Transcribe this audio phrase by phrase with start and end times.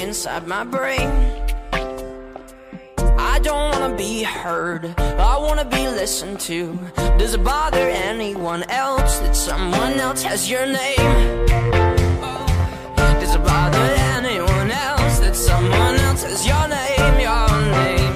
[0.00, 1.10] inside my brain.
[3.18, 6.78] I don't wanna be heard, I wanna be listened to.
[7.18, 11.46] Does it bother anyone else that someone else has your name?
[13.20, 18.14] Does it bother anyone else that someone else has your name, your name?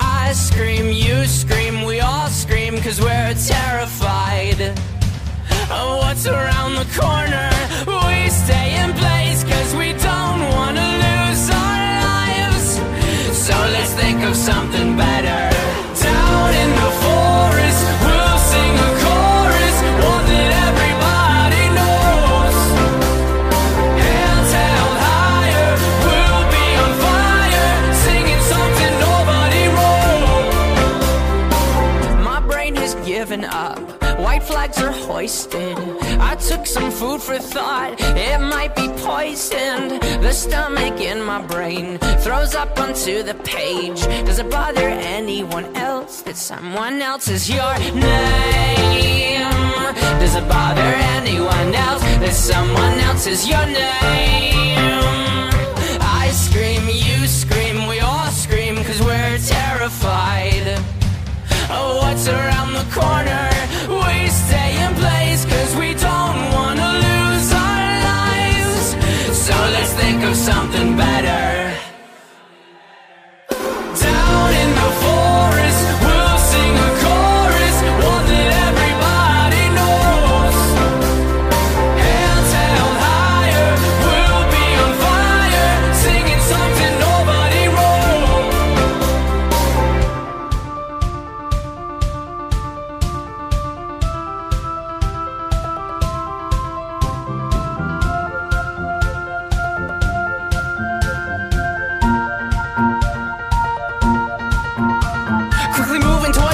[0.00, 4.60] I scream, you scream, we all scream, cause we're terrified
[5.70, 7.48] of what's around the corner.
[7.86, 9.11] We stay in place,
[14.12, 15.11] think of something better.
[34.44, 35.78] Flags are hoisted.
[36.20, 37.94] I took some food for thought.
[38.00, 40.02] It might be poisoned.
[40.22, 44.00] The stomach in my brain throws up onto the page.
[44.26, 49.52] Does it bother anyone else that someone else is your name?
[50.20, 54.51] Does it bother anyone else that someone else is your name?
[70.12, 71.11] Think of something better.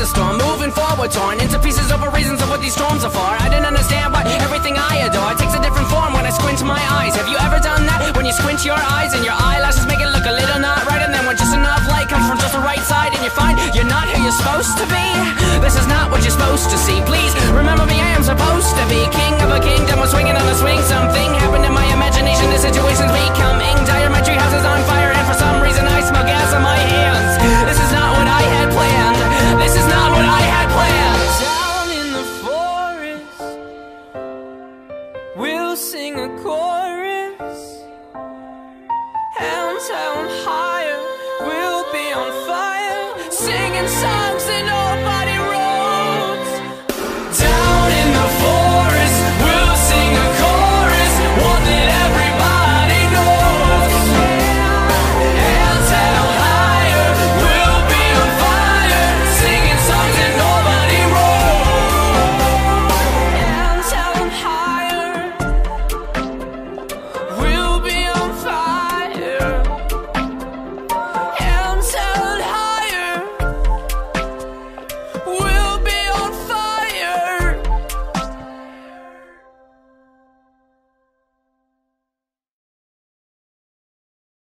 [0.00, 0.40] a storm.
[0.40, 3.20] Moving forward, torn into pieces over reasons of what these storms are for.
[3.20, 6.80] I didn't understand why everything I adore Takes a different form when I squint my
[6.96, 7.14] eyes.
[7.20, 8.16] Have you ever done that?
[8.16, 11.04] When you squint your eyes and your eyelashes make it look a little not right
[11.04, 13.60] And then when just enough light comes from just the right side And you find
[13.76, 15.06] you're not who you're supposed to be.
[15.60, 16.98] This is not what you're supposed to see.
[17.04, 19.29] Please remember me, I am supposed to be king.
[39.88, 40.59] 长夏。